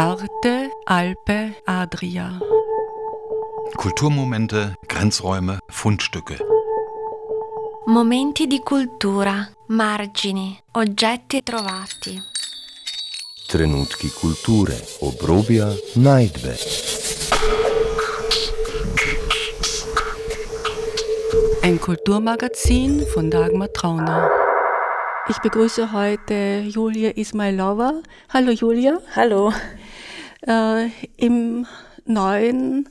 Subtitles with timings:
[0.00, 2.38] Arte, Alpe, Adria.
[3.76, 6.38] Kulturmomente, Grenzräume, Fundstücke.
[7.86, 12.16] Momenti di cultura, margini, oggetti trovati.
[13.48, 16.56] Trenutki kulture, obrobja, najdbe.
[21.62, 24.30] Ein Kulturmagazin von Dagmar Trauner.
[25.28, 28.00] Ich begrüße heute Julia Ismailova.
[28.32, 29.00] Hallo Julia.
[29.16, 29.52] Hallo.
[30.48, 30.88] Äh,
[31.18, 31.66] Im
[32.06, 32.88] neuen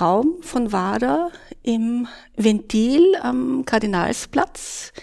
[0.00, 1.30] Raum von WADA
[1.62, 4.94] im Ventil am Kardinalsplatz.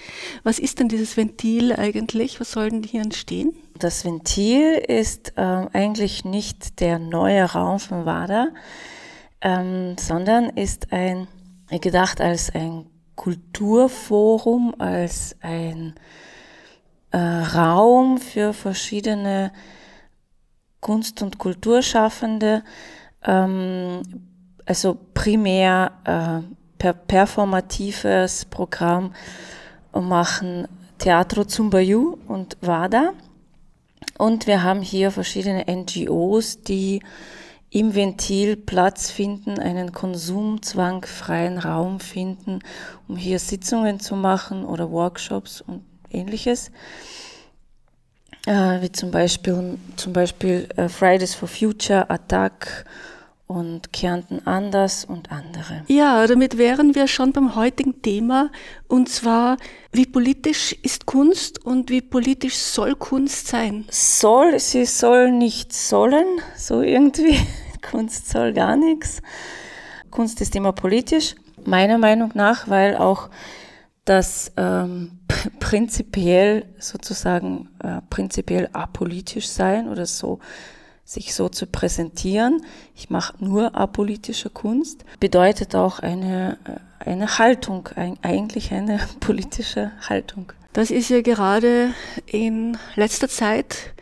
[0.42, 2.40] Was ist denn dieses Ventil eigentlich?
[2.40, 3.54] Was soll denn hier entstehen?
[3.78, 8.48] Das Ventil ist äh, eigentlich nicht der neue Raum von WADA,
[9.42, 11.28] ähm, sondern ist ein,
[11.70, 15.94] gedacht als ein Kulturforum, als ein
[17.12, 19.52] äh, Raum für verschiedene
[20.82, 22.64] Kunst- und Kulturschaffende,
[23.24, 24.02] ähm,
[24.66, 29.14] also primär äh, per performatives Programm
[29.94, 33.14] machen Teatro Zumbayu und WADA.
[34.18, 37.02] Und wir haben hier verschiedene NGOs, die
[37.72, 42.60] im Ventil Platz finden, einen konsumzwangfreien Raum finden,
[43.08, 46.72] um hier Sitzungen zu machen oder Workshops und ähnliches.
[48.48, 52.86] Äh, wie zum Beispiel, zum Beispiel äh, Fridays for Future, Attack
[53.46, 55.84] und Kärnten anders und andere.
[55.88, 58.50] Ja, damit wären wir schon beim heutigen Thema
[58.88, 59.58] und zwar,
[59.92, 63.86] wie politisch ist Kunst und wie politisch soll Kunst sein?
[63.92, 66.26] Soll, sie soll nicht sollen,
[66.56, 67.38] so irgendwie.
[67.82, 69.22] Kunst soll gar nichts.
[70.12, 71.36] Kunst ist immer politisch,
[71.66, 73.30] meiner Meinung nach, weil auch
[74.06, 75.20] das ähm,
[75.60, 80.40] prinzipiell sozusagen äh, prinzipiell apolitisch sein oder so
[81.04, 82.66] sich so zu präsentieren.
[82.96, 85.04] Ich mache nur apolitische Kunst.
[85.20, 90.54] Bedeutet auch eine, äh, eine Haltung, ein, eigentlich eine politische Haltung.
[90.74, 91.94] Das ist ja gerade
[92.28, 93.94] in letzter Zeit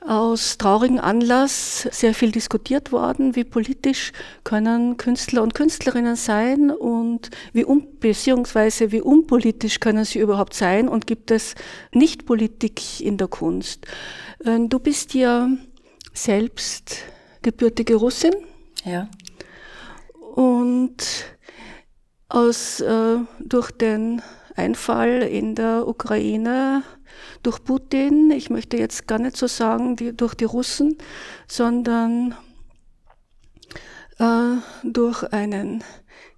[0.00, 4.12] aus traurigem Anlass sehr viel diskutiert worden, wie politisch
[4.44, 10.88] können Künstler und Künstlerinnen sein und wie um, beziehungsweise wie unpolitisch können sie überhaupt sein
[10.88, 11.54] und gibt es
[11.92, 13.86] Nichtpolitik in der Kunst.
[14.44, 15.50] Ähm, du bist ja
[16.14, 17.02] selbst
[17.42, 18.34] gebürtige Russin.
[18.84, 19.08] Ja.
[20.34, 20.96] Und
[22.28, 24.22] aus, äh, durch den
[24.54, 26.82] Einfall in der Ukraine
[27.42, 30.96] durch Putin, ich möchte jetzt gar nicht so sagen die, durch die Russen,
[31.46, 32.34] sondern
[34.18, 35.84] äh, durch einen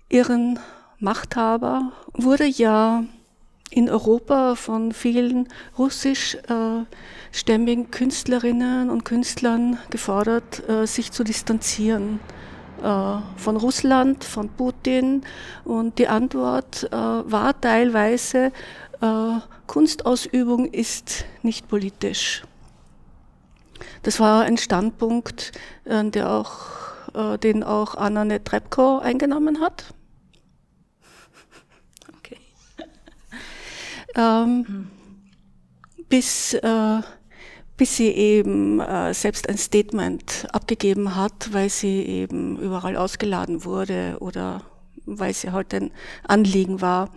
[0.09, 0.59] irren
[0.99, 3.05] Machthaber, wurde ja
[3.71, 5.49] in Europa von vielen
[5.79, 12.21] russischstämmigen äh, Künstlerinnen und Künstlern gefordert, äh, sich zu distanzieren
[12.83, 15.23] äh, von Russland, von Putin.
[15.65, 18.53] Und die Antwort äh, war teilweise,
[19.67, 22.43] Kunstausübung ist nicht politisch.
[24.03, 25.53] Das war ein Standpunkt,
[25.87, 29.85] der auch, den auch Anna Netrebko eingenommen hat.
[32.19, 32.37] Okay.
[34.17, 34.91] ähm,
[36.11, 36.57] bis
[37.81, 44.19] bis sie eben äh, selbst ein Statement abgegeben hat, weil sie eben überall ausgeladen wurde
[44.21, 44.61] oder
[45.07, 45.91] weil sie halt ein
[46.29, 47.09] Anliegen war.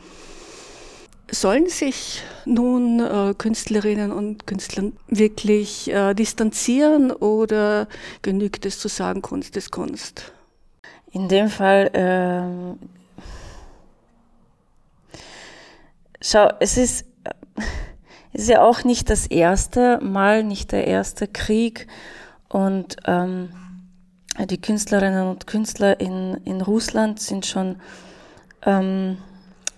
[1.33, 7.87] Sollen sich nun äh, Künstlerinnen und Künstler wirklich äh, distanzieren oder
[8.21, 10.31] genügt es zu sagen, Kunst ist Kunst?
[11.11, 12.77] In dem Fall, ähm,
[16.21, 17.07] schau, es ist,
[18.33, 21.87] ist ja auch nicht das erste Mal, nicht der erste Krieg.
[22.47, 23.49] Und ähm,
[24.39, 27.81] die Künstlerinnen und Künstler in, in Russland sind schon
[28.67, 29.17] ähm,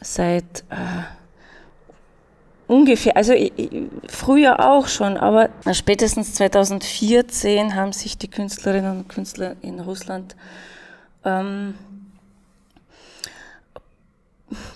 [0.01, 1.14] seit äh,
[2.67, 3.33] ungefähr, also
[4.07, 10.35] früher auch schon, aber spätestens 2014 haben sich die Künstlerinnen und Künstler in Russland
[11.23, 11.75] ähm,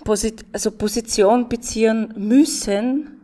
[0.04, 3.22] Posit also Position beziehen müssen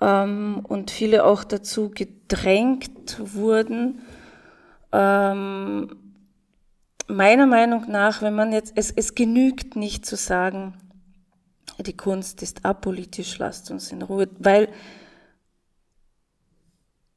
[0.00, 4.00] ähm, und viele auch dazu gedrängt wurden.
[4.92, 5.96] Ähm,
[7.06, 10.74] meiner Meinung nach, wenn man jetzt, es, es genügt nicht zu sagen,
[11.82, 14.68] die Kunst ist apolitisch, lasst uns in Ruhe, weil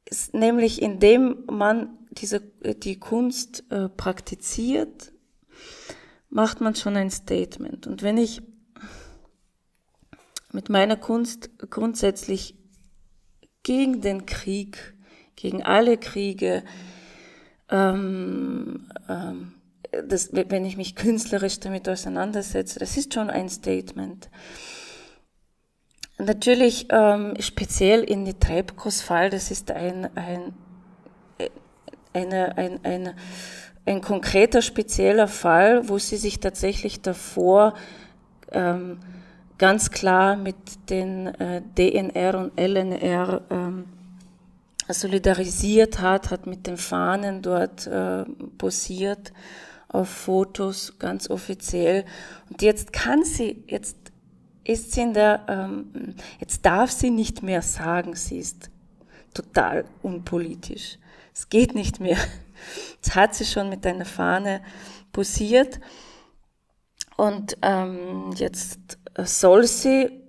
[0.04, 5.12] es nämlich indem man diese, die Kunst äh, praktiziert,
[6.28, 7.86] macht man schon ein Statement.
[7.86, 8.42] Und wenn ich
[10.52, 12.54] mit meiner Kunst grundsätzlich
[13.62, 14.94] gegen den Krieg,
[15.36, 16.62] gegen alle Kriege,
[17.70, 19.54] ähm, ähm,
[20.08, 24.28] das, wenn ich mich künstlerisch damit auseinandersetze, das ist schon ein Statement.
[26.18, 30.54] Natürlich ähm, speziell in die Treibkos Fall, das ist ein, ein,
[32.12, 33.14] eine, ein, ein,
[33.84, 37.74] ein konkreter spezieller Fall, wo sie sich tatsächlich davor
[38.52, 39.00] ähm,
[39.58, 40.56] ganz klar mit
[40.90, 43.84] den äh, DNR und LNR ähm,
[44.88, 48.24] solidarisiert hat, hat mit den Fahnen dort äh,
[48.58, 49.32] posiert
[49.92, 52.04] auf Fotos, ganz offiziell.
[52.50, 53.96] Und jetzt kann sie, jetzt
[54.64, 58.70] ist sie in der, ähm, jetzt darf sie nicht mehr sagen, sie ist
[59.34, 60.98] total unpolitisch.
[61.34, 62.18] Es geht nicht mehr.
[62.94, 64.62] Jetzt hat sie schon mit einer Fahne
[65.12, 65.80] posiert.
[67.16, 70.22] Und ähm, jetzt soll sie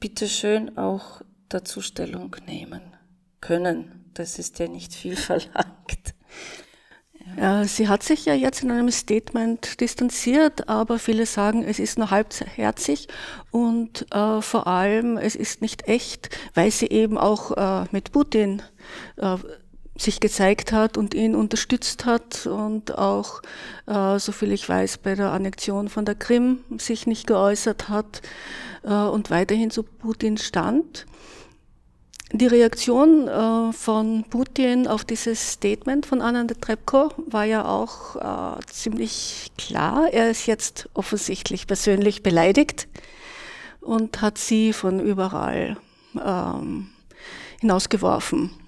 [0.00, 2.82] bitteschön auch dazu Stellung nehmen
[3.40, 4.10] können.
[4.14, 6.14] Das ist ja nicht viel verlangt.
[7.38, 7.64] Ja.
[7.64, 12.10] Sie hat sich ja jetzt in einem Statement distanziert, aber viele sagen, es ist nur
[12.10, 13.06] halbherzig
[13.52, 18.62] und äh, vor allem es ist nicht echt, weil sie eben auch äh, mit Putin
[19.16, 19.36] äh,
[19.96, 23.42] sich gezeigt hat und ihn unterstützt hat und auch,
[23.86, 28.22] äh, soviel ich weiß, bei der Annexion von der Krim sich nicht geäußert hat
[28.84, 31.06] äh, und weiterhin zu Putin stand.
[32.32, 38.60] Die Reaktion äh, von Putin auf dieses Statement von Anna Trebko war ja auch äh,
[38.66, 40.08] ziemlich klar.
[40.12, 42.86] Er ist jetzt offensichtlich persönlich beleidigt
[43.80, 45.78] und hat sie von überall
[46.22, 46.90] ähm,
[47.60, 48.50] hinausgeworfen.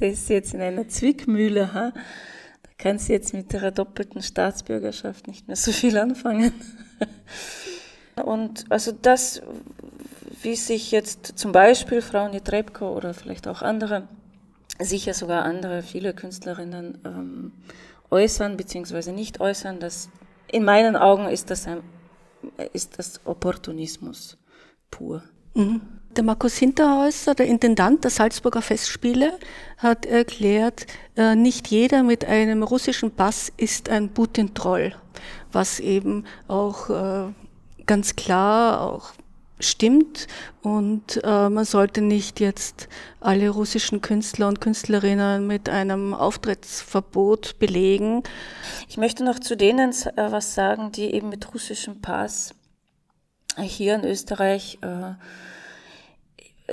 [0.00, 1.74] Das ist jetzt in einer Zwickmühle.
[1.74, 1.92] Ha?
[2.62, 6.54] Da kann sie jetzt mit ihrer doppelten Staatsbürgerschaft nicht mehr so viel anfangen.
[8.24, 9.42] Und also das,
[10.46, 14.08] wie sich jetzt zum Beispiel Frau Nietrebko oder vielleicht auch andere,
[14.78, 17.52] sicher sogar andere, viele Künstlerinnen ähm,
[18.10, 19.10] äußern bzw.
[19.10, 20.08] nicht äußern, das
[20.50, 21.80] in meinen Augen ist das, ein,
[22.72, 24.38] ist das Opportunismus
[24.90, 25.24] pur.
[25.54, 25.80] Mhm.
[26.16, 29.32] Der Markus Hinterhäuser, der Intendant der Salzburger Festspiele,
[29.78, 34.94] hat erklärt, äh, nicht jeder mit einem russischen Pass ist ein Putin-Troll,
[35.50, 37.32] was eben auch äh,
[37.84, 39.12] ganz klar auch
[39.58, 40.26] stimmt
[40.62, 42.88] und äh, man sollte nicht jetzt
[43.20, 48.22] alle russischen Künstler und Künstlerinnen mit einem Auftrittsverbot belegen.
[48.88, 52.54] Ich möchte noch zu denen äh, was sagen, die eben mit russischem Pass
[53.58, 55.14] hier in Österreich äh,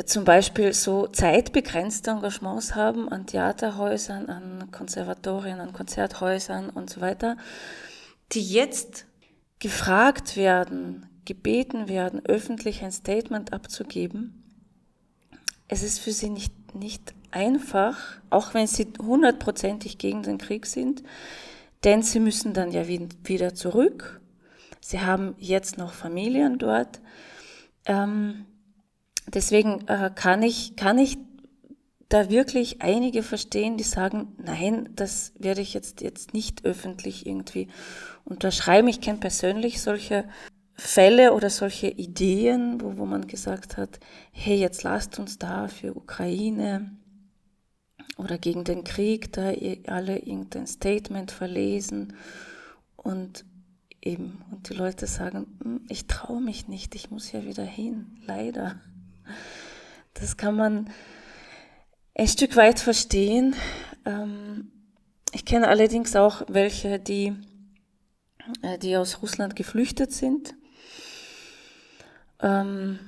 [0.05, 7.37] zum Beispiel so zeitbegrenzte Engagements haben an Theaterhäusern, an Konservatorien, an Konzerthäusern und so weiter,
[8.31, 9.05] die jetzt
[9.59, 14.43] gefragt werden, gebeten werden, öffentlich ein Statement abzugeben,
[15.67, 17.97] es ist für sie nicht, nicht einfach,
[18.29, 21.03] auch wenn sie hundertprozentig gegen den Krieg sind,
[21.83, 24.21] denn sie müssen dann ja wieder zurück.
[24.79, 27.01] Sie haben jetzt noch Familien dort.
[27.85, 28.45] Ähm,
[29.27, 31.17] deswegen äh, kann ich, kann ich
[32.09, 37.67] da wirklich einige verstehen, die sagen, nein, das werde ich jetzt, jetzt nicht öffentlich irgendwie
[38.23, 38.87] unterschreiben.
[38.87, 40.25] Ich kenne persönlich solche
[40.75, 43.99] Fälle oder solche Ideen, wo, wo man gesagt hat,
[44.31, 46.91] hey, jetzt lasst uns da für Ukraine
[48.17, 49.51] oder gegen den Krieg da
[49.87, 52.13] alle irgendein Statement verlesen
[52.95, 53.45] und
[54.01, 58.17] eben, und die Leute sagen, hm, ich traue mich nicht, ich muss ja wieder hin,
[58.25, 58.79] leider.
[60.13, 60.89] Das kann man
[62.15, 63.55] ein Stück weit verstehen.
[64.05, 64.71] Ähm,
[65.31, 67.33] ich kenne allerdings auch welche, die,
[68.61, 70.55] äh, die aus Russland geflüchtet sind.
[72.43, 72.99] Ähm,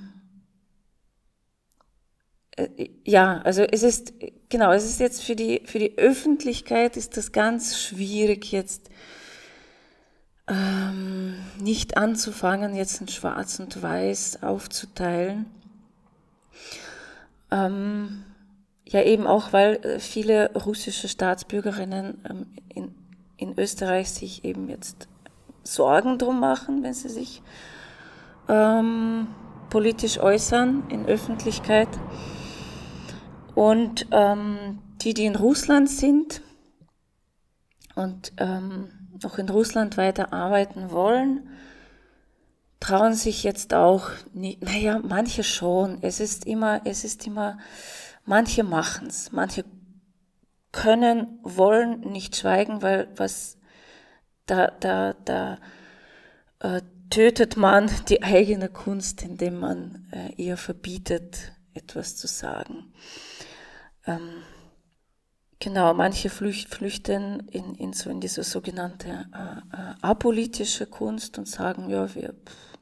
[2.56, 4.14] äh, ja, also es ist,
[4.50, 8.90] genau, es ist jetzt für die, für die Öffentlichkeit ist das ganz schwierig jetzt
[10.48, 15.48] ähm, nicht anzufangen, jetzt in Schwarz und Weiß aufzuteilen.
[17.52, 18.24] Ähm,
[18.88, 22.96] ja, eben auch, weil äh, viele russische Staatsbürgerinnen ähm, in,
[23.38, 25.08] in Österreich sich eben jetzt
[25.64, 27.42] Sorgen drum machen, wenn sie sich
[28.48, 29.28] ähm,
[29.70, 31.90] politisch äußern in Öffentlichkeit.
[33.56, 36.42] Und ähm, die, die in Russland sind
[37.96, 38.90] und ähm,
[39.24, 41.50] noch in Russland weiter arbeiten wollen,
[42.80, 46.00] trauen sich jetzt auch nicht, naja, manche schon.
[46.02, 47.58] Es ist immer, es ist immer,
[48.26, 49.64] manche machen's, manche
[50.72, 53.58] können, wollen nicht schweigen, weil was
[54.46, 55.58] da, da, da
[56.60, 62.94] äh, tötet man die eigene Kunst, indem man äh, ihr verbietet, etwas zu sagen.
[64.06, 64.44] Ähm,
[65.60, 71.90] Genau, manche flüchten in, in so in diese sogenannte äh, äh, apolitische Kunst und sagen,
[71.90, 72.36] ja, wir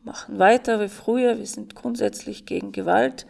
[0.03, 3.27] machen weiter wie früher, wir sind grundsätzlich gegen Gewalt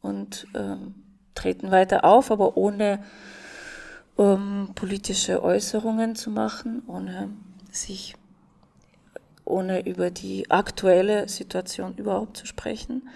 [0.00, 0.94] und ähm,
[1.34, 3.04] treten weiter auf, aber ohne
[4.18, 7.30] ähm, politische Äußerungen zu machen, ohne
[7.70, 8.16] sich,
[9.56, 13.08] ohne über die aktuelle Situation überhaupt zu sprechen.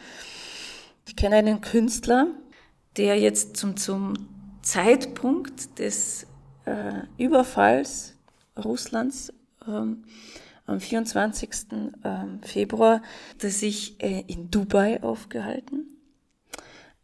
[1.06, 2.28] Ich kenne einen Künstler,
[2.96, 4.14] der jetzt zum, zum
[4.62, 6.26] Zeitpunkt des
[6.64, 8.14] äh, Überfalls
[8.56, 9.32] Russlands
[9.66, 10.04] ähm,
[10.64, 11.50] am 24.
[12.04, 13.02] Ähm, Februar
[13.38, 15.88] sich äh, in Dubai aufgehalten.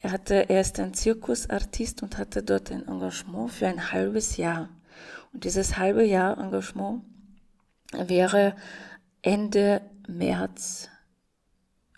[0.00, 4.70] Er, hatte, er ist ein Zirkusartist und hatte dort ein Engagement für ein halbes Jahr.
[5.32, 7.02] Und dieses halbe Jahr Engagement
[7.92, 8.54] wäre
[9.26, 10.88] Ende März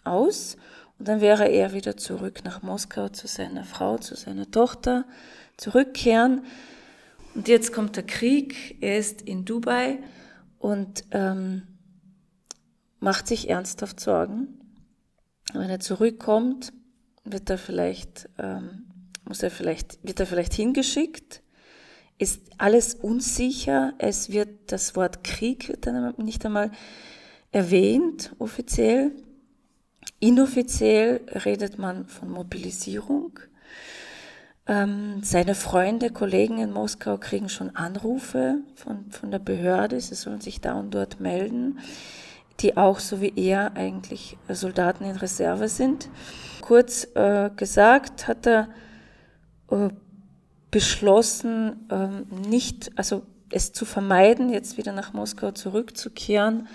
[0.02, 0.56] aus.
[0.98, 5.04] Und dann wäre er wieder zurück nach Moskau zu seiner Frau, zu seiner Tochter,
[5.58, 6.46] zurückkehren.
[7.34, 9.98] Und jetzt kommt der Krieg, er ist in Dubai
[10.58, 11.64] und ähm,
[12.98, 14.58] macht sich ernsthaft Sorgen.
[15.52, 16.72] Wenn er zurückkommt,
[17.24, 18.86] wird er vielleicht, ähm,
[19.26, 21.42] muss er vielleicht, wird er vielleicht hingeschickt,
[22.16, 26.72] ist alles unsicher, es wird das Wort Krieg wird dann nicht einmal
[27.50, 29.12] erwähnt offiziell.
[30.20, 33.38] Inoffiziell redet man von Mobilisierung.
[34.66, 40.42] Ähm, seine Freunde, Kollegen in Moskau kriegen schon Anrufe von, von der Behörde, sie sollen
[40.42, 41.78] sich da und dort melden,
[42.60, 46.10] die auch, so wie er, eigentlich Soldaten in Reserve sind.
[46.60, 48.68] Kurz äh, gesagt hat er
[49.70, 49.88] äh,
[50.70, 56.68] beschlossen, ähm, nicht, also es zu vermeiden, jetzt wieder nach Moskau zurückzukehren,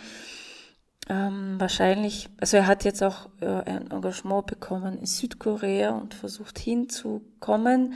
[1.09, 6.59] ähm, wahrscheinlich, also er hat jetzt auch äh, ein Engagement bekommen in Südkorea und versucht
[6.59, 7.93] hinzukommen.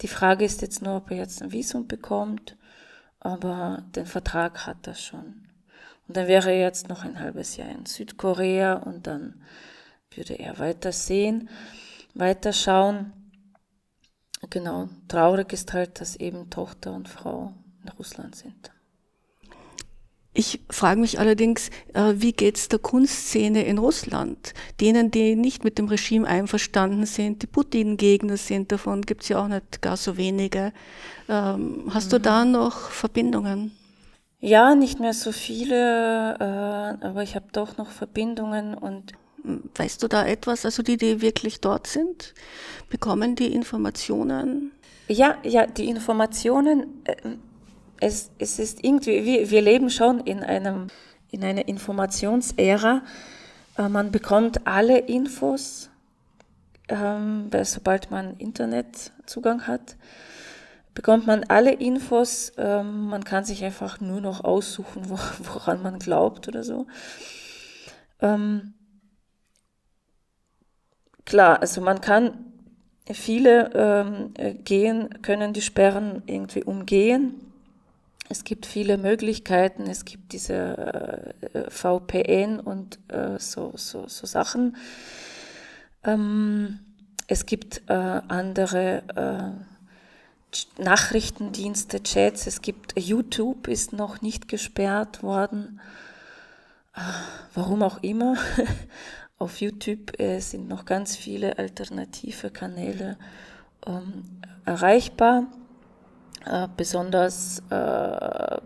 [0.00, 2.56] Die Frage ist jetzt nur, ob er jetzt ein Visum bekommt,
[3.18, 5.46] aber den Vertrag hat er schon.
[6.08, 9.42] Und dann wäre er jetzt noch ein halbes Jahr in Südkorea und dann
[10.14, 11.50] würde er weiter sehen,
[12.14, 13.12] weiter schauen.
[14.48, 18.72] Genau, traurig ist halt, dass eben Tochter und Frau in Russland sind.
[20.32, 24.54] Ich frage mich allerdings, äh, wie geht's der Kunstszene in Russland?
[24.80, 29.48] Denen, die nicht mit dem Regime einverstanden sind, die Putin-Gegner sind, davon gibt's ja auch
[29.48, 30.72] nicht gar so wenige.
[31.28, 32.10] Ähm, hast mhm.
[32.10, 33.72] du da noch Verbindungen?
[34.38, 39.12] Ja, nicht mehr so viele, äh, aber ich habe doch noch Verbindungen und
[39.74, 42.34] Weißt du da etwas, also die, die wirklich dort sind,
[42.90, 44.72] bekommen die Informationen?
[45.08, 47.16] Ja, ja, die Informationen, äh,
[48.00, 50.88] es, es ist irgendwie, wir, wir leben schon in, einem,
[51.30, 53.02] in einer Informationsära.
[53.78, 55.90] Äh, man bekommt alle Infos,
[56.88, 59.96] ähm, sobald man Internetzugang hat,
[60.94, 62.52] bekommt man alle Infos.
[62.56, 66.86] Ähm, man kann sich einfach nur noch aussuchen, woran man glaubt oder so.
[68.20, 68.74] Ähm,
[71.26, 72.46] klar, also man kann
[73.12, 77.49] viele ähm, gehen, können die Sperren irgendwie umgehen.
[78.30, 84.76] Es gibt viele Möglichkeiten, es gibt diese äh, VPN und äh, so, so, so Sachen.
[86.04, 86.78] Ähm,
[87.26, 95.80] es gibt äh, andere äh, Nachrichtendienste, Chats, es gibt YouTube, ist noch nicht gesperrt worden.
[96.94, 97.00] Äh,
[97.54, 98.36] warum auch immer.
[99.38, 103.18] Auf YouTube äh, sind noch ganz viele alternative Kanäle
[103.88, 104.22] ähm,
[104.66, 105.48] erreichbar.
[106.46, 108.58] Äh, besonders äh,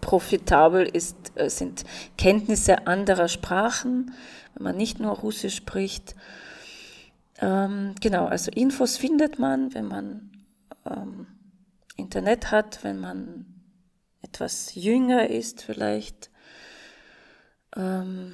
[0.00, 1.84] profitabel ist, äh, sind
[2.16, 4.12] Kenntnisse anderer Sprachen,
[4.54, 6.16] wenn man nicht nur Russisch spricht.
[7.40, 10.30] Ähm, genau, also Infos findet man, wenn man
[10.84, 11.26] ähm,
[11.96, 13.46] Internet hat, wenn man
[14.22, 16.30] etwas jünger ist vielleicht.
[17.76, 18.32] Ähm,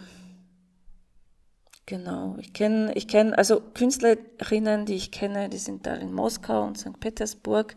[1.86, 6.64] Genau, ich kenne, ich kenne, also Künstlerinnen, die ich kenne, die sind da in Moskau
[6.64, 6.98] und St.
[6.98, 7.76] Petersburg.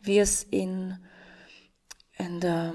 [0.00, 0.96] Wie es in,
[2.16, 2.72] in der,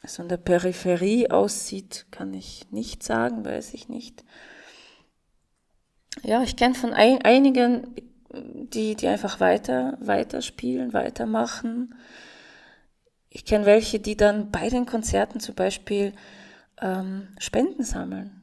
[0.00, 4.24] also in der Peripherie aussieht, kann ich nicht sagen, weiß ich nicht.
[6.22, 7.96] Ja, ich kenne von ein, einigen,
[8.32, 11.96] die, die einfach weiter, weiterspielen, weitermachen.
[13.30, 16.12] Ich kenne welche, die dann bei den Konzerten zum Beispiel
[16.80, 18.41] ähm, Spenden sammeln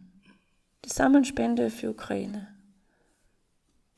[0.85, 2.47] die sammeln Spende für Ukraine.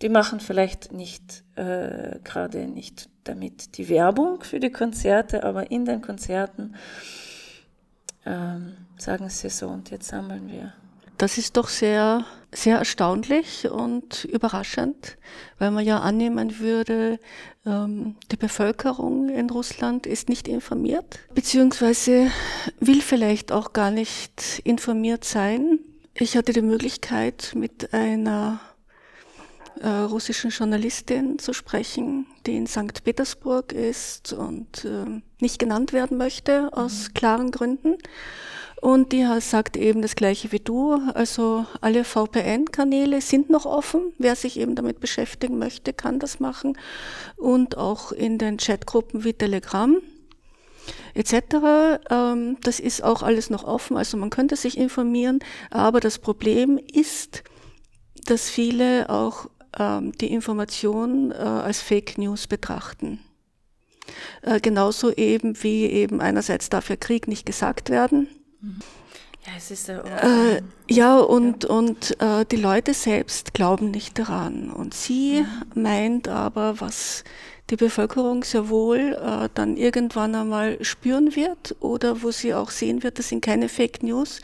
[0.02, 5.86] Die machen vielleicht nicht äh, gerade nicht damit die Werbung für die Konzerte, aber in
[5.86, 6.76] den Konzerten
[8.26, 10.74] ähm, sagen sie so und jetzt sammeln wir.
[11.18, 15.18] das ist doch sehr, sehr erstaunlich und überraschend,
[15.60, 17.20] weil man ja annehmen würde,
[17.66, 22.32] ähm, die Bevölkerung in Russland ist nicht informiert, beziehungsweise
[22.80, 25.80] will vielleicht auch gar nicht informiert sein.
[26.14, 28.60] Ich hatte die Möglichkeit, mit einer
[29.80, 33.04] äh, russischen Journalistin zu sprechen, die in St.
[33.04, 37.14] Petersburg ist und äh, nicht genannt werden möchte, aus mhm.
[37.14, 37.96] klaren Gründen.
[38.82, 41.00] Und die sagt eben das gleiche wie du.
[41.14, 44.12] Also alle VPN-Kanäle sind noch offen.
[44.18, 46.78] Wer sich eben damit beschäftigen möchte, kann das machen.
[47.38, 49.98] Und auch in den Chatgruppen wie Telegram
[51.14, 52.00] etc.
[52.10, 53.98] Ähm, das ist auch alles noch offen.
[53.98, 55.40] Also man könnte sich informieren.
[55.70, 57.44] Aber das Problem ist,
[58.26, 63.20] dass viele auch ähm, die Information äh, als Fake News betrachten.
[64.42, 68.28] Äh, genauso eben wie eben einerseits darf ja Krieg nicht gesagt werden
[69.46, 74.72] ja, es ist ja, äh, ja und, und äh, die Leute selbst glauben nicht daran.
[74.72, 75.82] Und sie mhm.
[75.82, 77.24] meint aber, was
[77.70, 83.04] die Bevölkerung sehr wohl äh, dann irgendwann einmal spüren wird oder wo sie auch sehen
[83.04, 84.42] wird, das sind keine Fake News,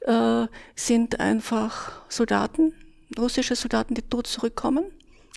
[0.00, 2.74] äh, sind einfach Soldaten,
[3.18, 4.84] russische Soldaten, die tot zurückkommen.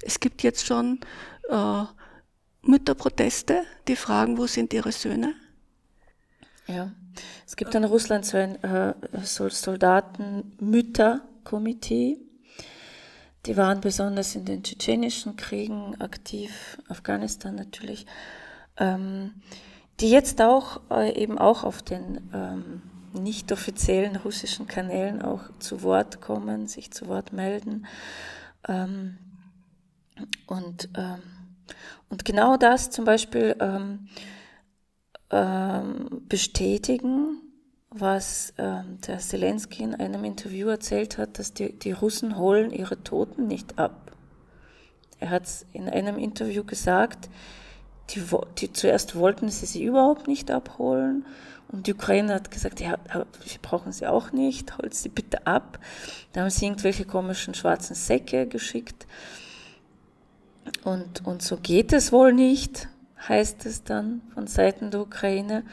[0.01, 0.99] Es gibt jetzt schon
[1.49, 1.83] äh,
[2.63, 5.35] Mütterproteste, die fragen, wo sind ihre Söhne?
[6.67, 6.91] Ja.
[7.45, 12.17] Es gibt in Russland so ein äh, Soldaten-Mütter-Komitee.
[13.45, 18.05] Die waren besonders in den tschetschenischen Kriegen aktiv, Afghanistan natürlich,
[18.77, 19.33] ähm,
[19.99, 22.81] die jetzt auch äh, eben auch auf den ähm,
[23.13, 27.85] nicht offiziellen russischen Kanälen auch zu Wort kommen, sich zu Wort melden.
[28.67, 29.17] Ähm,
[30.45, 31.21] und, ähm,
[32.09, 34.07] und genau das zum Beispiel ähm,
[35.31, 37.41] ähm, bestätigen,
[37.91, 43.03] was ähm, der Zelensky in einem Interview erzählt hat, dass die, die Russen holen ihre
[43.03, 44.11] Toten nicht ab.
[45.19, 45.43] Er hat
[45.73, 47.29] in einem Interview gesagt,
[48.09, 48.23] die,
[48.57, 51.25] die, zuerst wollten sie sie überhaupt nicht abholen
[51.67, 55.79] und die Ukraine hat gesagt, ja, wir brauchen sie auch nicht, holt sie bitte ab.
[56.33, 59.05] Da haben sie irgendwelche komischen schwarzen Säcke geschickt.
[60.83, 62.89] Und, und so geht es wohl nicht
[63.27, 65.63] heißt es dann von Seiten der Ukraine.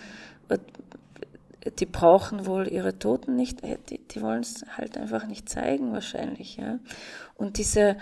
[1.79, 5.93] Die brauchen wohl ihre Toten nicht, äh, die, die wollen es halt einfach nicht zeigen
[5.93, 6.57] wahrscheinlich.
[6.57, 6.79] Ja.
[7.35, 7.97] Und diese,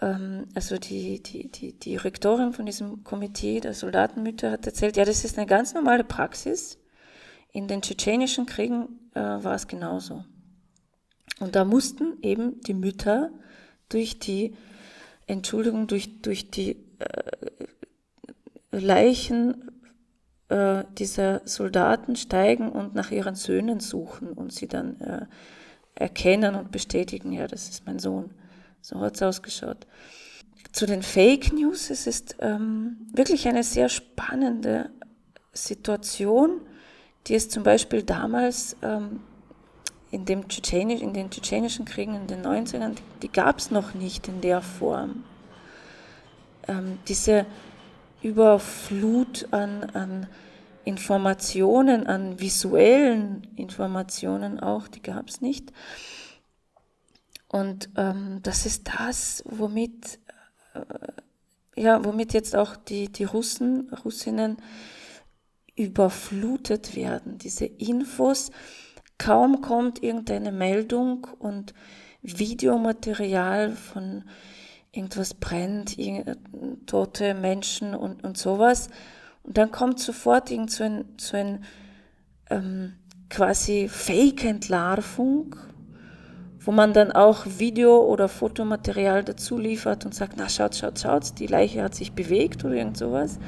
[0.00, 5.04] ähm, also die, die, die, die Rektorin von diesem Komitee der Soldatenmütter hat erzählt, ja,
[5.04, 6.78] das ist eine ganz normale Praxis.
[7.52, 10.24] In den tschetschenischen Kriegen äh, war es genauso.
[11.40, 13.30] Und da mussten eben die Mütter
[13.88, 14.54] durch die
[15.26, 17.56] Entschuldigung, durch, durch die äh,
[18.70, 19.70] Leichen
[20.48, 25.26] äh, dieser Soldaten steigen und nach ihren Söhnen suchen und sie dann äh,
[25.94, 28.30] erkennen und bestätigen, ja, das ist mein Sohn.
[28.80, 29.86] So hat es ausgeschaut.
[30.72, 34.90] Zu den Fake News, es ist ähm, wirklich eine sehr spannende
[35.52, 36.60] Situation,
[37.26, 39.20] die es zum Beispiel damals ähm,
[40.10, 44.28] in, dem in den tschetschenischen Kriegen in den 90ern, die, die gab es noch nicht
[44.28, 45.24] in der Form.
[46.66, 47.44] Ähm, diese
[48.22, 50.26] Überflut an, an
[50.84, 55.72] Informationen, an visuellen Informationen auch, die gab es nicht.
[57.48, 60.18] Und ähm, das ist das, womit,
[60.74, 64.58] äh, ja, womit jetzt auch die, die Russen, Russinnen
[65.76, 67.38] überflutet werden.
[67.38, 68.50] Diese Infos,
[69.16, 71.72] kaum kommt irgendeine Meldung und
[72.22, 74.24] Videomaterial von
[74.92, 75.96] irgendwas brennt,
[76.86, 78.88] tote Menschen und, und sowas.
[79.42, 81.64] Und dann kommt sofort irgend so ein, so ein
[82.50, 82.94] ähm,
[83.30, 85.56] quasi Fake-Entlarvung,
[86.60, 91.38] wo man dann auch Video- oder Fotomaterial dazu liefert und sagt, na schaut, schaut, schaut,
[91.38, 93.38] die Leiche hat sich bewegt oder irgend sowas.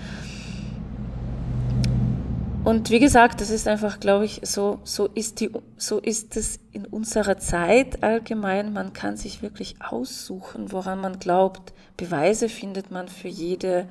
[2.70, 6.60] Und wie gesagt, das ist einfach, glaube ich, so, so ist die, so ist es
[6.70, 8.72] in unserer Zeit allgemein.
[8.72, 11.72] Man kann sich wirklich aussuchen, woran man glaubt.
[11.96, 13.88] Beweise findet man für jede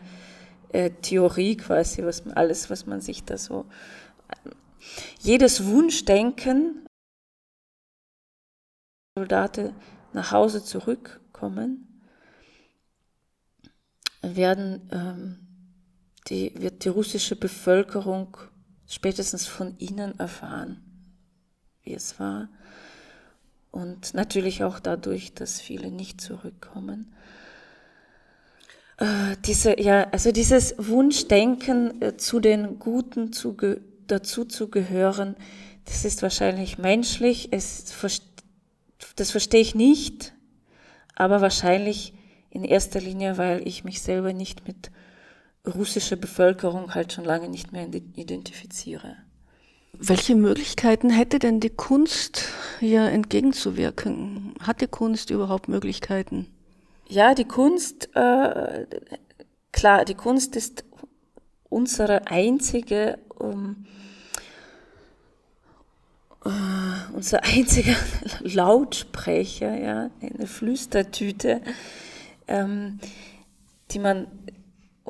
[0.71, 3.65] äh, Theorie quasi, was alles, was man sich da so,
[5.19, 6.85] jedes Wunschdenken,
[9.17, 9.75] Soldaten
[10.13, 12.01] nach Hause zurückkommen,
[14.21, 15.47] werden, ähm,
[16.29, 18.37] die, wird die russische Bevölkerung
[18.89, 20.81] spätestens von ihnen erfahren,
[21.83, 22.49] wie es war.
[23.71, 27.13] Und natürlich auch dadurch, dass viele nicht zurückkommen.
[28.97, 33.55] Äh, diese, ja, also dieses Wunschdenken, äh, zu den Guten zu,
[34.07, 35.35] dazu zu gehören,
[35.85, 37.49] das ist wahrscheinlich menschlich.
[37.51, 37.93] Es
[39.15, 40.33] das verstehe ich nicht,
[41.15, 42.13] aber wahrscheinlich
[42.49, 44.91] in erster Linie, weil ich mich selber nicht mit
[45.67, 49.17] russischer Bevölkerung halt schon lange nicht mehr identifiziere.
[49.93, 54.53] Welche Möglichkeiten hätte denn die Kunst hier entgegenzuwirken?
[54.61, 56.47] Hat die Kunst überhaupt Möglichkeiten?
[57.07, 58.85] Ja, die Kunst, äh,
[59.71, 60.85] klar, die Kunst ist
[61.69, 63.87] unsere einzige, um,
[66.45, 67.95] äh, unser einziger
[68.41, 71.61] Lautsprecher, ja, eine Flüstertüte,
[72.47, 72.99] ähm,
[73.91, 74.27] die man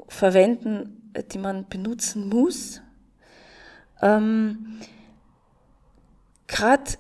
[0.09, 2.81] verwenden, die man benutzen muss.
[4.01, 4.79] Ähm,
[6.47, 6.97] Gerade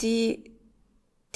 [0.00, 0.56] die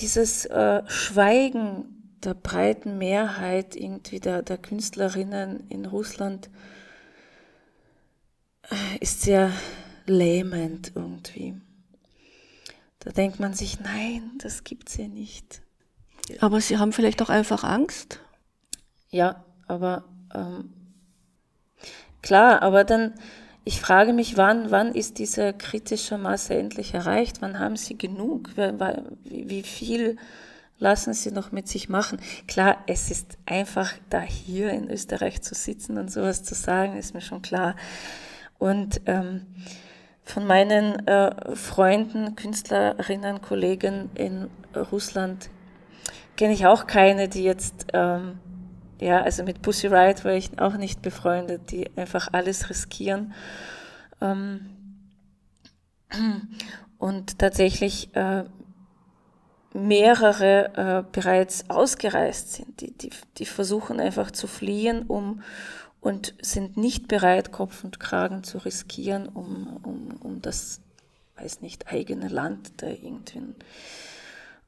[0.00, 6.50] dieses äh, Schweigen der breiten Mehrheit irgendwie der, der Künstlerinnen in Russland
[8.70, 9.52] äh, ist sehr
[10.06, 11.60] lähmend irgendwie.
[12.98, 15.62] Da denkt man sich, nein, das gibt's ja nicht.
[16.40, 18.20] Aber sie haben vielleicht auch einfach Angst?
[19.08, 20.72] Ja, aber ähm,
[22.22, 23.14] klar, aber dann,
[23.64, 27.42] ich frage mich, wann, wann ist diese kritische Masse endlich erreicht?
[27.42, 28.50] Wann haben sie genug?
[29.24, 30.16] Wie viel
[30.78, 32.20] lassen sie noch mit sich machen?
[32.48, 37.14] Klar, es ist einfach da hier in Österreich zu sitzen und sowas zu sagen, ist
[37.14, 37.76] mir schon klar.
[38.58, 39.46] Und ähm,
[40.24, 44.48] von meinen äh, Freunden, Künstlerinnen, Kollegen in
[44.92, 45.50] Russland
[46.36, 48.38] kenne ich auch keine, die jetzt, ähm,
[49.00, 53.32] ja, also mit Pussy Riot war ich auch nicht befreundet, die einfach alles riskieren.
[54.20, 54.70] Ähm,
[56.98, 58.44] und tatsächlich äh,
[59.72, 65.42] mehrere äh, bereits ausgereist sind, die, die, die versuchen einfach zu fliehen, um
[66.00, 70.80] und sind nicht bereit, Kopf und Kragen zu riskieren, um, um, um das,
[71.36, 73.42] weiß nicht, eigene Land da irgendwie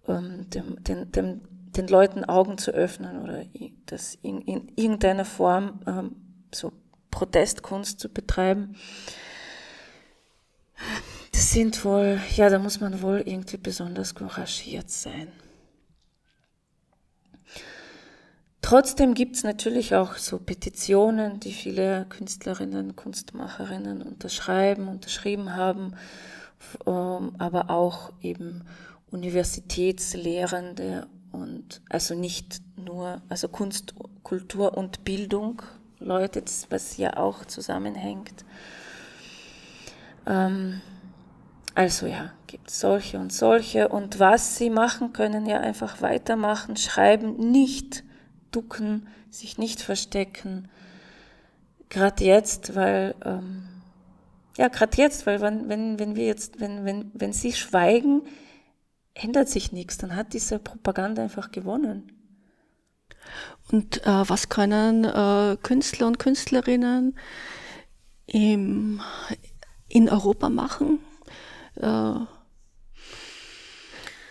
[0.08, 1.40] ähm, dem, dem, dem,
[1.76, 3.44] den Leuten Augen zu öffnen oder
[3.86, 6.16] das in, in irgendeiner Form ähm,
[6.54, 6.72] so
[7.10, 8.76] Protestkunst zu betreiben.
[11.32, 15.28] Das sind wohl, ja, da muss man wohl irgendwie besonders couragiert sein.
[18.60, 25.94] Trotzdem gibt es natürlich auch so Petitionen, die viele Künstlerinnen, Kunstmacherinnen unterschreiben, unterschrieben haben,
[26.86, 28.64] ähm, aber auch eben
[29.10, 35.62] Universitätslehrende und also nicht nur, also Kunst, Kultur und Bildung,
[35.98, 38.44] Leute, was ja auch zusammenhängt.
[40.26, 40.80] Ähm,
[41.74, 43.88] also ja, gibt solche und solche.
[43.88, 48.04] Und was sie machen können, ja einfach weitermachen, schreiben, nicht
[48.50, 50.68] ducken, sich nicht verstecken.
[51.88, 53.68] Gerade jetzt, weil, ähm,
[54.58, 58.22] ja, gerade jetzt, weil wenn, wenn, wenn wir jetzt, wenn, wenn, wenn sie schweigen,
[59.14, 62.12] ändert sich nichts, dann hat diese Propaganda einfach gewonnen.
[63.70, 67.16] Und äh, was können äh, Künstler und Künstlerinnen
[68.26, 69.00] im,
[69.88, 70.98] in Europa machen?
[71.76, 72.14] Äh,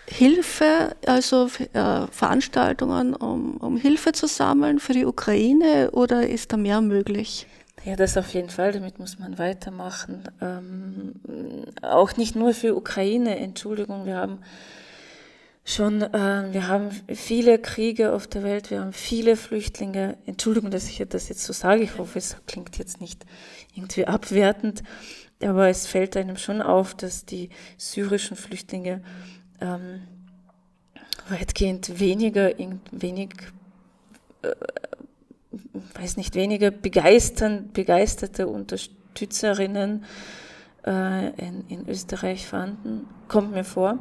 [0.08, 6.58] Hilfe, also äh, Veranstaltungen, um, um Hilfe zu sammeln für die Ukraine oder ist da
[6.58, 7.48] mehr möglich?
[7.84, 10.24] Ja, das auf jeden Fall, damit muss man weitermachen.
[10.40, 11.14] Ähm,
[11.82, 14.40] auch nicht nur für Ukraine, Entschuldigung, wir haben
[15.66, 20.18] schon, äh, wir haben viele Kriege auf der Welt, wir haben viele Flüchtlinge.
[20.28, 23.26] Entschuldigung, dass ich das jetzt so sage, ich hoffe, es klingt jetzt nicht
[23.76, 24.84] irgendwie abwertend,
[25.42, 29.02] aber es fällt einem schon auf, dass die syrischen Flüchtlinge
[29.60, 30.04] ähm,
[31.30, 32.52] weitgehend weniger,
[32.92, 33.32] wenig
[34.44, 34.52] äh,
[35.96, 40.06] weiß nicht, weniger begeistern, begeisterte Unterstützerinnen
[40.86, 44.00] äh, in, in, Österreich fanden, kommt mir vor.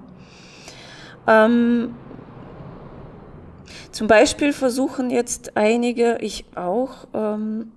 [1.27, 1.95] Ähm,
[3.91, 7.73] zum Beispiel versuchen jetzt einige, ich auch, ähm,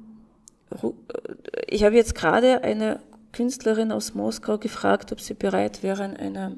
[1.68, 3.00] ich habe jetzt gerade eine
[3.32, 6.52] Künstlerin aus Moskau gefragt, ob sie bereit wäre, an einer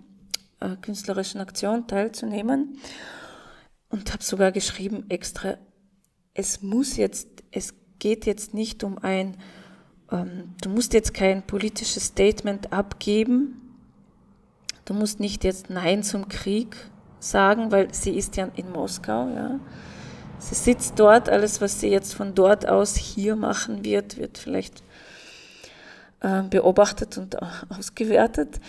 [0.60, 2.78] äh, künstlerischen Aktion teilzunehmen
[3.90, 5.58] und habe sogar geschrieben extra,
[6.36, 9.38] es muss jetzt, es geht jetzt nicht um ein,
[10.12, 13.62] ähm, du musst jetzt kein politisches Statement abgeben,
[14.84, 16.76] du musst nicht jetzt Nein zum Krieg
[17.20, 19.60] sagen, weil sie ist ja in Moskau, ja.
[20.38, 24.84] Sie sitzt dort, alles, was sie jetzt von dort aus hier machen wird, wird vielleicht
[26.20, 27.38] äh, beobachtet und
[27.72, 28.60] ausgewertet.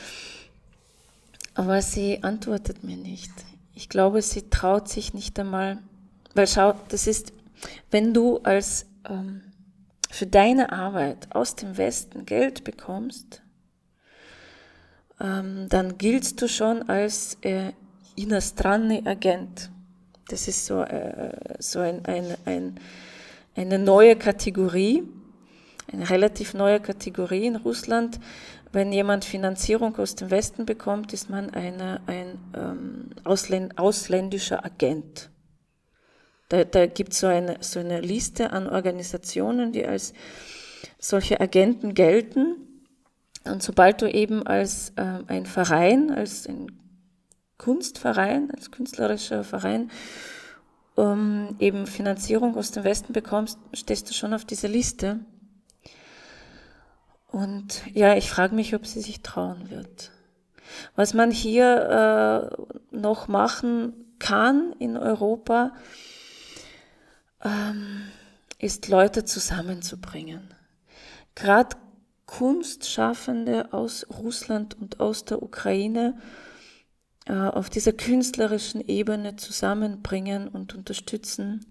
[1.55, 3.33] Aber sie antwortet mir nicht.
[3.75, 5.79] Ich glaube, sie traut sich nicht einmal,
[6.35, 7.33] weil schau, das ist
[7.91, 9.43] wenn du als ähm,
[10.11, 13.43] für deine Arbeit aus dem Westen Geld bekommst,
[15.21, 17.73] ähm, dann giltst du schon als äh,
[18.17, 19.71] Inastranny Agent.
[20.29, 22.81] Das ist so, äh, so ein, ein, ein,
[23.55, 25.03] eine neue Kategorie,
[25.93, 28.19] eine relativ neue Kategorie in Russland.
[28.73, 35.31] Wenn jemand Finanzierung aus dem Westen bekommt, ist man eine, ein ähm, Ausländ ausländischer Agent.
[36.49, 40.13] Da, da gibt es so eine, so eine Liste an Organisationen, die als
[40.99, 42.57] solche Agenten gelten.
[43.45, 46.73] Und sobald du eben als äh, ein Verein, als ein
[47.59, 49.91] Kunstverein, als künstlerischer Verein,
[50.97, 55.21] ähm, eben Finanzierung aus dem Westen bekommst, stehst du schon auf dieser Liste.
[57.29, 60.11] Und ja, ich frage mich, ob sie sich trauen wird.
[60.95, 62.51] Was man hier
[62.93, 65.73] äh, noch machen kann in Europa,
[67.47, 68.03] ähm,
[68.59, 70.53] ist Leute zusammenzubringen.
[71.35, 71.77] Gerade
[72.27, 76.19] Kunstschaffende aus Russland und aus der Ukraine
[77.27, 81.65] äh, auf dieser künstlerischen Ebene zusammenbringen und unterstützen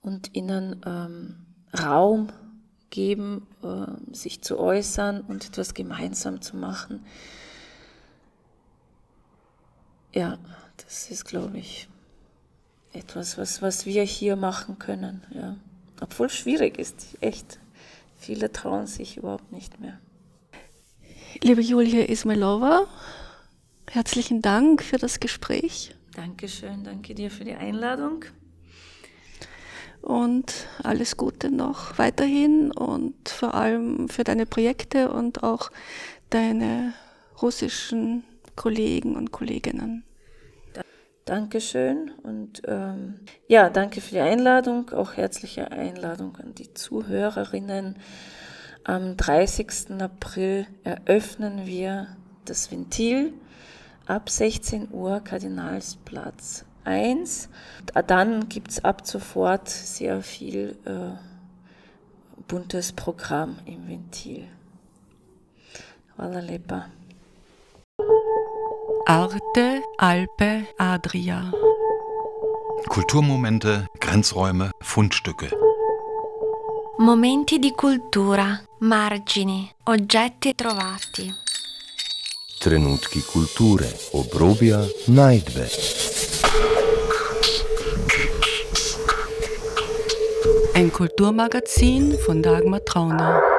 [0.00, 1.46] und ihnen ähm,
[1.78, 2.28] Raum
[2.88, 7.04] geben, äh, sich zu äußern und etwas gemeinsam zu machen.
[10.14, 10.38] Ja,
[10.76, 11.88] das ist, glaube ich,
[12.94, 15.22] etwas, was, was wir hier machen können.
[15.34, 15.56] Ja.
[16.00, 17.58] Obwohl es schwierig ist, echt.
[18.16, 19.98] Viele trauen sich überhaupt nicht mehr.
[21.42, 22.86] Liebe Julia Ismailova,
[23.90, 25.94] herzlichen Dank für das Gespräch.
[26.14, 28.24] Dankeschön, danke dir für die Einladung.
[30.00, 35.70] Und alles Gute noch weiterhin und vor allem für deine Projekte und auch
[36.30, 36.94] deine
[37.42, 38.22] russischen
[38.54, 40.04] Kollegen und Kolleginnen.
[41.24, 47.96] Dankeschön und ähm, ja, danke für die Einladung, auch herzliche Einladung an die Zuhörerinnen.
[48.84, 50.02] Am 30.
[50.02, 52.08] April eröffnen wir
[52.44, 53.32] das Ventil
[54.04, 57.48] ab 16 Uhr Kardinalsplatz 1.
[58.06, 61.16] Dann gibt es ab sofort sehr viel äh,
[62.46, 64.46] buntes Programm im Ventil.
[66.18, 66.90] Hvala lepa.
[69.06, 71.50] Arte, Alpe, Adria.
[72.88, 75.50] Kulturmomente, Grenzräume, Fundstücke.
[76.98, 81.30] Momenti di cultura, margini, oggetti trovati.
[82.58, 85.68] Trenutki kulture, obrobja, najdbe.
[90.72, 93.53] Ein Kulturmagazin von Dagmar Trauner.